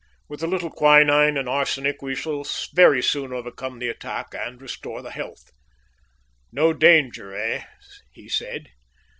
[0.27, 5.03] "With a little quinine and arsenic we shall very soon overcome the attack and restore
[5.03, 5.51] his health."
[6.51, 7.65] "No danger, eh?"
[8.11, 8.69] he said.